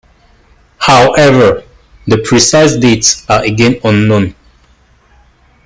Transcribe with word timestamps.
However, 0.79 1.63
the 2.07 2.17
precise 2.17 2.75
dates 2.75 3.23
are 3.29 3.43
again 3.43 3.79
unknown. 3.83 4.33